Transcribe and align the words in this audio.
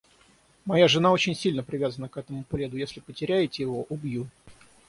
Моя 0.65 0.87
жена 0.87 1.11
очень 1.11 1.35
сильно 1.35 1.61
привязана 1.61 2.09
к 2.09 2.17
этому 2.17 2.43
пледу. 2.43 2.75
Если 2.75 3.01
потеряете 3.01 3.61
его— 3.61 3.85
убью. 3.89 4.27